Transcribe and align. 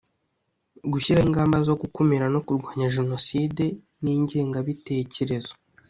gushyiraho 0.91 1.27
ingamba 1.29 1.57
zo 1.67 1.73
gukumira 1.81 2.25
no 2.33 2.39
kurwanya 2.45 2.87
jenoside 2.95 3.65
n 4.03 4.05
ingengabitekerezo 4.15 5.53